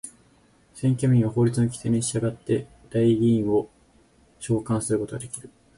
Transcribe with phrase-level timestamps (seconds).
[0.73, 3.69] 選挙民は法律の規定に従って代議員を
[4.39, 5.51] 召還することができる。